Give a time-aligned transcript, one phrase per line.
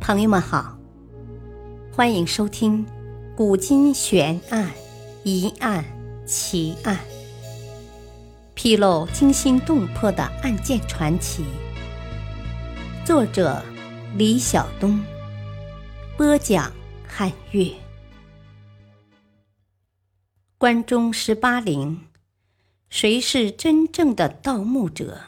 [0.00, 0.76] 朋友们好，
[1.92, 2.84] 欢迎收听
[3.36, 4.70] 《古今悬案、
[5.24, 5.84] 疑案、
[6.26, 6.96] 奇案》，
[8.54, 11.44] 披露惊心动魄的案件传奇。
[13.04, 13.62] 作者：
[14.16, 14.98] 李晓东，
[16.16, 16.72] 播讲：
[17.06, 17.70] 汉月。
[20.56, 22.00] 关中十八陵，
[22.88, 25.18] 谁是真正的盗墓者？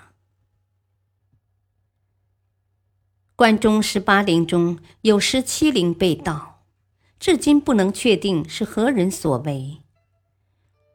[3.42, 6.60] 关中十八陵中有十七陵被盗，
[7.18, 9.78] 至今不能确定是何人所为。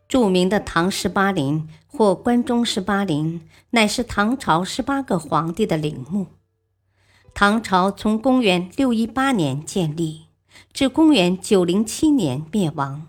[0.08, 6.28] 著名的唐十八陵或关中十八陵，乃是唐朝十八个皇帝的陵墓。
[7.34, 10.28] 唐朝从公元六一八年建立，
[10.72, 13.08] 至公元九零七年灭亡，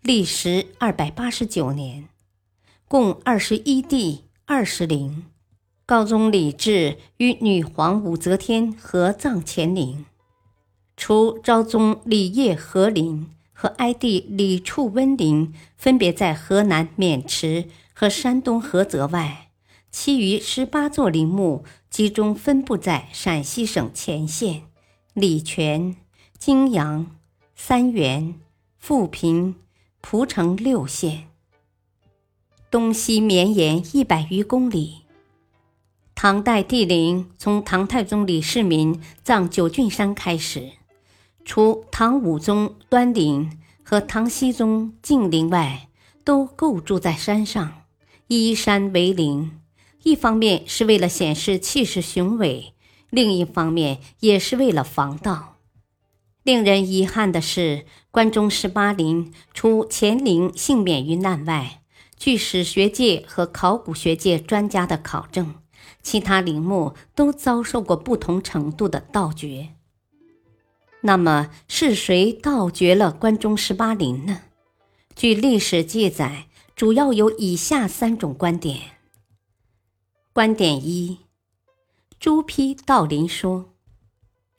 [0.00, 2.08] 历时二百八十九年，
[2.88, 5.26] 共二十一帝二十陵。
[5.88, 10.04] 高宗李治与女皇武则天合葬乾陵，
[10.98, 19.48] 除昭宗李晔和陵和哀帝李处温陵分别在河南渑池和山东菏泽外，
[19.90, 24.64] 其余十八座陵墓集中分布在陕西省乾县、
[25.14, 25.96] 礼泉、
[26.38, 27.16] 泾阳、
[27.56, 28.34] 三原、
[28.76, 29.54] 富平、
[30.02, 31.28] 蒲城六县，
[32.70, 35.07] 东西绵延一百余公里。
[36.20, 40.72] 唐代帝陵从唐太宗李世民葬九郡山开始，
[41.44, 45.88] 除唐武宗端陵和唐僖宗静陵外，
[46.24, 47.82] 都构筑在山上，
[48.26, 49.60] 依山为陵。
[50.02, 52.74] 一方面是为了显示气势雄伟，
[53.10, 55.54] 另一方面也是为了防盗。
[56.42, 61.82] 令人遗憾的是，关中十八陵除乾陵幸免于难外，
[62.16, 65.54] 据史学界和考古学界专家的考证。
[66.02, 69.74] 其他陵墓都遭受过不同程度的盗掘。
[71.02, 74.42] 那么是谁盗掘了关中十八陵呢？
[75.14, 78.80] 据历史记载，主要有以下三种观点。
[80.32, 81.18] 观点一：
[82.18, 83.74] 朱批盗陵说。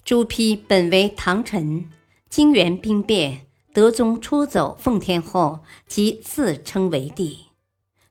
[0.05, 1.89] 朱批本为唐臣，
[2.29, 7.47] 经元兵变，德宗出走奉天后，即自称为帝。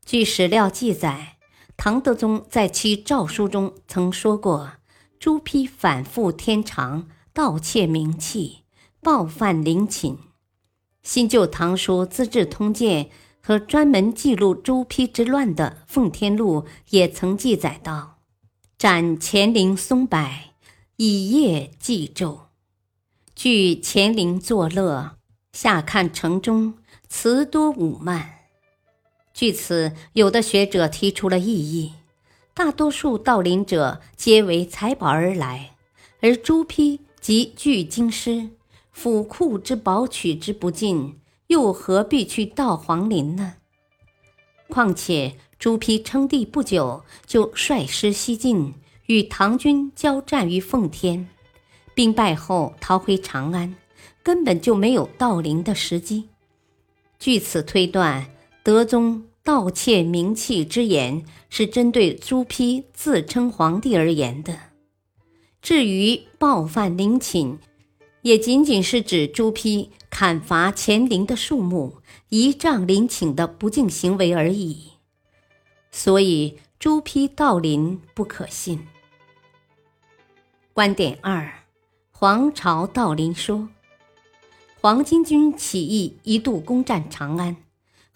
[0.05, 1.38] 据史料记载。
[1.79, 4.73] 唐德宗在其诏书中曾说过
[5.21, 8.65] ：“朱批反复天长，盗窃名器，
[9.01, 10.15] 暴犯陵寝。”
[11.05, 13.05] 《新旧唐书·资治通鉴》
[13.41, 18.19] 和专门记录朱批之乱的《奉天录》也曾记载道
[18.77, 20.29] ：“斩乾陵松柏，
[20.97, 22.41] 以夜祭纣。
[23.37, 25.17] 据乾陵作乐，
[25.53, 26.75] 下看城中，
[27.09, 28.35] 词多武慢。”
[29.39, 31.93] 据此，有的学者提出了异议：
[32.55, 35.77] 大多数盗陵者皆为财宝而来，
[36.21, 38.49] 而朱批即具京师，
[38.91, 43.55] 府库之宝取之不尽，又何必去盗皇陵呢？
[44.67, 48.75] 况且朱批称帝不久就率师西进，
[49.07, 51.29] 与唐军交战于奉天，
[51.95, 53.77] 兵败后逃回长安，
[54.25, 56.29] 根本就没有盗陵的时机。
[57.21, 58.27] 据此推断，
[58.65, 59.28] 德宗。
[59.49, 64.59] 盗窃名器之言是针对朱批自称皇帝而言的，
[65.63, 67.57] 至于暴犯陵寝，
[68.21, 71.95] 也仅仅是指朱批砍伐乾陵的树木、
[72.29, 74.91] 移葬陵寝的不敬行为而已。
[75.91, 78.87] 所以朱批盗陵不可信。
[80.75, 81.51] 观点二：
[82.11, 83.71] 黄巢盗陵说，
[84.83, 87.57] 黄巾军起义一度攻占长安。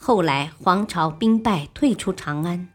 [0.04, 2.70] 后来，黄巢兵败，退出长安。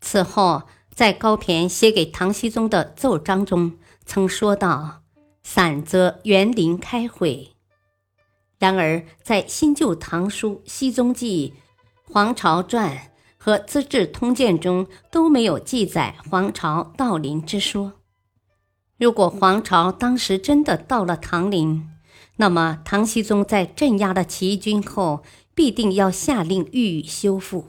[0.00, 0.62] 此后，
[0.94, 3.76] 在高骈写给唐僖宗的奏章中，
[4.06, 5.02] 曾说道
[5.44, 7.50] ：“散则园林开毁。”
[8.58, 11.52] 然而，在《新旧唐书·僖宗记》
[12.14, 12.96] 《黄巢传》
[13.36, 17.92] 和《资治通鉴》中都没有记载黄巢盗陵之说。
[18.96, 21.90] 如果黄巢当时真的到了唐陵，
[22.36, 25.22] 那么唐僖宗在镇压了起义军后，
[25.54, 27.66] 必定要下令予以修复，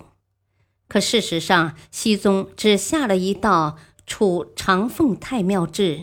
[0.87, 3.77] 可事实上，熹宗只下了一道
[4.07, 5.97] 《处长凤太庙志》，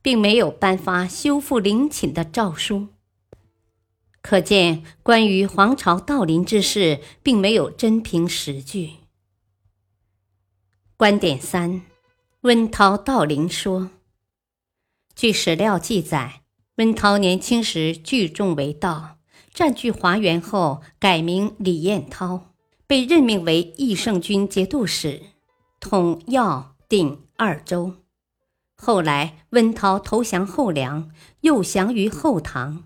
[0.00, 2.88] 并没有颁发修复陵寝的诏书。
[4.22, 8.94] 可见，关于黄巢盗陵之事，并没有真凭实据。
[10.96, 11.82] 观点三：
[12.42, 13.90] 温韬盗陵说。
[15.14, 16.42] 据史料记载，
[16.76, 19.15] 温韬年轻时聚众为盗。
[19.56, 22.52] 占据华原后，改名李彦涛，
[22.86, 25.22] 被任命为义胜军节度使，
[25.80, 27.94] 统耀定二州。
[28.74, 31.10] 后来温韬投降后梁，
[31.40, 32.84] 又降于后唐，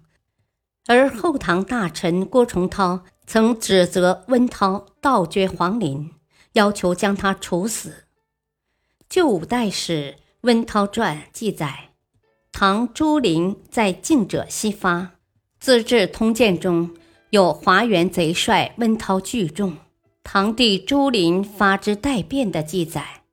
[0.86, 6.12] 而后唐大臣郭崇韬曾指责温韬盗掘皇陵，
[6.52, 8.04] 要求将他处死。
[9.08, 11.94] 旧五代史《温韬传》记载，
[12.52, 15.00] 唐朱陵在晋者西发，
[15.60, 16.88] 《资治通鉴》中
[17.28, 19.76] 有华原贼帅温韬聚众，
[20.24, 23.24] 唐帝朱林发之待变的记载。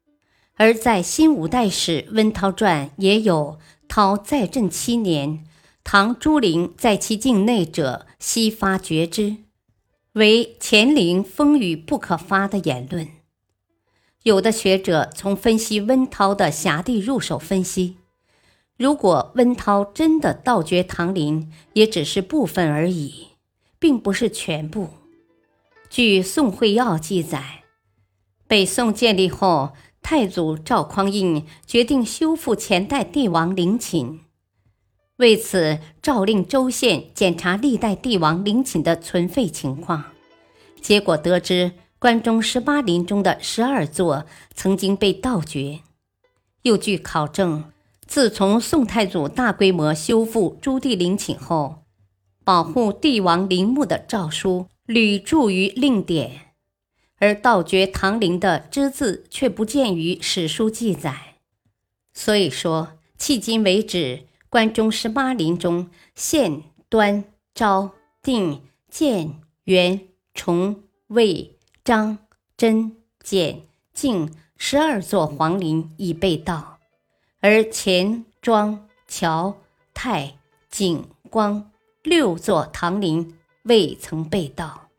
[0.55, 3.57] 而在新五代史《温韬传》也有
[3.87, 5.45] 韬在镇七年，
[5.85, 9.37] 唐朱陵在其境内者悉发绝之，
[10.11, 13.07] 为乾陵风雨不可发的言论。
[14.23, 17.95] 有的学者从分析温韬的辖地入手分析，
[18.77, 23.27] 如果温韬真的盗掘唐陵，也只是部分而已，
[23.77, 24.89] 并不是全部。
[25.89, 27.63] 据宋会要记载，
[28.47, 29.73] 北宋建立后。
[29.99, 34.21] 太祖赵匡胤决定修复前代帝王陵寝，
[35.17, 40.05] 为此诏令州县检查历代帝王陵寝的存废情况，
[40.79, 45.81] 结果得知关中十八陵中的十二座曾经被盗掘。
[46.61, 47.65] 又据考证，
[48.07, 51.83] 自从宋太祖大规模修复朱棣陵寝后，
[52.43, 56.53] 保护帝王陵墓的诏书屡著于令典。
[57.19, 61.35] 而盗掘唐陵的只字却不见于史书记载，
[62.13, 62.89] 所以说，
[63.19, 67.23] 迄今为止，关中十八陵中，县、端、
[67.55, 72.19] 昭、定、建、元、崇、魏、张、
[72.55, 73.63] 真、简、
[73.93, 76.76] 靖十二座皇陵已被盗，
[77.39, 79.57] 而钱、庄、乔、
[79.93, 80.37] 太、
[80.69, 81.71] 景、光
[82.03, 84.89] 六座唐陵未曾被盗。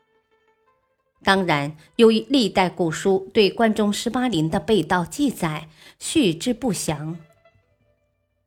[1.25, 5.69] 当然，由于历代古书对关中十八陵的被盗记载
[5.99, 7.19] 叙之不详，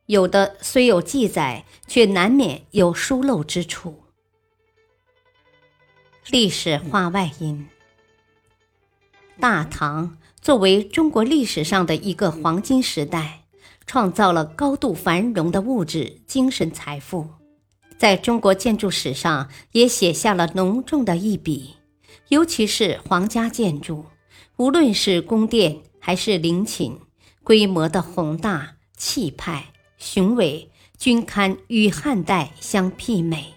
[0.06, 4.04] 有的虽有记载，却难免有疏漏之处。
[6.30, 7.68] 历史话外音：
[9.40, 13.41] 大唐作为中国历史上的一个黄金时代，
[13.92, 17.28] 创造了高度繁荣的物质、精神财富，
[17.98, 21.76] 在中国建筑史上也写下了浓重的一笔。
[22.30, 24.06] 尤其是皇家建筑，
[24.56, 26.98] 无论是宫殿还是陵寝，
[27.44, 33.56] 规模的宏大、气派、雄伟，均堪与汉代相媲美。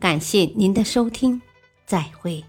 [0.00, 1.42] 感谢您的收听，
[1.84, 2.42] 再会。